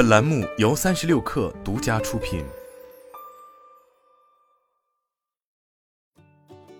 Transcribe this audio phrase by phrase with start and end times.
[0.00, 2.42] 本栏目由三十六氪独家出品。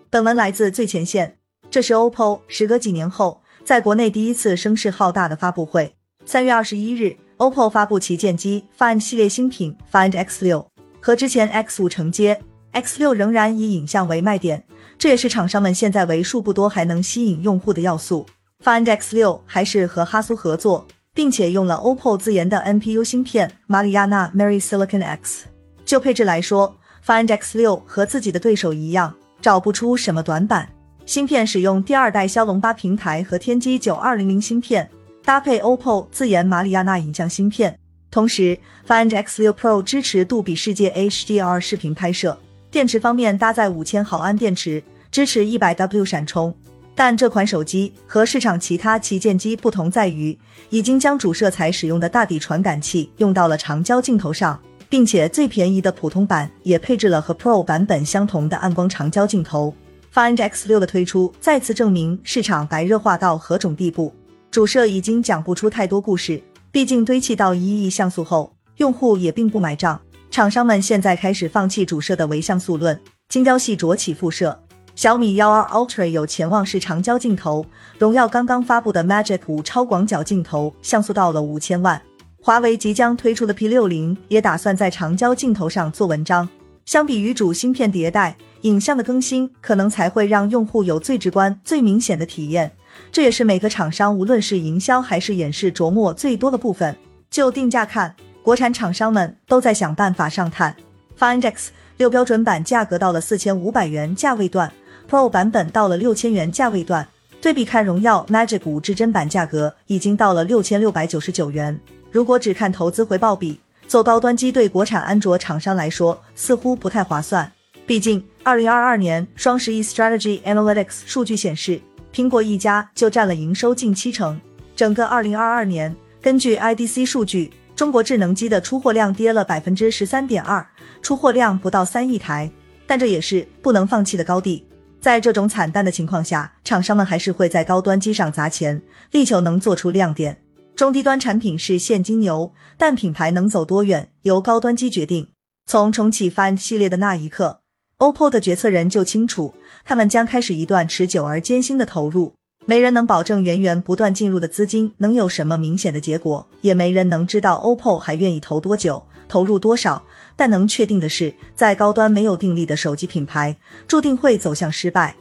[0.09, 1.37] 本文来自最前线。
[1.71, 5.95] 这是 OPPO 时隔几年后在国内第一次声势浩大的发布会。
[6.25, 10.67] 三月二十一日，OPPO 发布旗舰机 Find 系列新品 Find X 六，
[10.99, 12.43] 和之前 X 五承接
[12.73, 14.65] ，X 六仍然以影像为卖点，
[14.97, 18.25] 这也是厂商们现在为数不多还能吸引用户的要素。
[18.65, 25.47] Find X 六还是和哈苏合作，并且用了 OPPO 自研的 NPU 芯片马里亚纳 Mary Silicon X。
[25.85, 30.69] 就配置来说，Find X 六和自己的对手一样，找不出什么短板。
[31.07, 34.89] 芯片使用第二代骁龙八平台和天玑九二零零芯片，
[35.25, 37.77] 搭配 OPPO 自研马里亚纳影像芯片。
[38.11, 42.39] 同时，Find X6 Pro 支持杜比世界 HDR 视频拍摄。
[42.71, 46.55] 电池方面搭载五千毫安电池，支持一百 W 闪充。
[46.95, 59.75] 但这款手机和市场其他旗舰机不同在于，已经将主摄才使用的大底传感器用到了长焦镜头上，并且最便宜的普通版也配置了和 Pro 版本相同的暗光长焦镜头。
[60.13, 64.13] Find X6 的推出再次证明市场白热化到何种地步。
[64.51, 70.01] 主摄已经讲不出太多故事，毕竟堆砌到一亿像素后，用户也并不买账。
[70.31, 74.61] 厂商们现在开始放弃主摄的唯像素论，精雕细琢起副摄。
[75.01, 77.65] 小米幺二 Ultra 有潜望式长焦镜头，
[77.99, 81.99] 荣耀刚刚发布的 Magic 五超广角镜头像素到了五千万。
[82.39, 86.47] 华为即将推出的 P 六零也打算在长焦镜头上做文章。
[86.85, 88.37] 相比于主芯片迭代。
[88.61, 92.71] 影像的更新可能才会让用户有最直观、最明显的体验，
[93.11, 96.95] 这也是每个厂商无论是营销还是演示琢磨最多的部分。
[97.31, 100.77] 就定价看，国产厂商们都在想办法上探。
[101.19, 104.71] Find X 六标准版价格到了四千五百元价位段
[105.11, 107.07] ，Pro 版本到了六千元价位段。
[107.41, 111.79] 对比看，荣耀 Magic 五至臻版价格已经到了六千六百九十九元。
[112.13, 117.51] 如果只看投资回报比，做高端机对国产安卓厂商来说似乎不太划算。
[117.87, 121.81] 毕竟，二零二二年双十一 Strategy Analytics 数据显示，
[122.15, 124.41] 苹果一家就占了营收近七成。
[124.77, 130.65] 整个二零二二年，根据 IDC 数据，中国智能机的出货量跌了百分之十三点二，
[131.03, 132.51] 出货量不到三亿台。
[132.87, 134.65] 但这也是不能放弃的高地。
[135.01, 140.43] 在这种惨淡的情况下，厂商们还是会在高端机上砸钱，力求能做出亮点。
[140.77, 145.29] 中低端产品是现金流，但品牌能走多远，由高端机决定。
[145.67, 147.61] 从重启 Find 系列的那一刻。
[147.99, 152.35] OPPO 的决策人就清楚，他们将开始一段持久而艰辛的投入。
[152.67, 160.03] 没人能保证源源不断进入的资金能有什么明显的结果，也没人能知道 OPPO 还愿意投多久、投入多少。
[160.41, 163.55] 但能确定的是，在高端没有定力的手机品牌，
[163.87, 165.15] 注定会走向失败。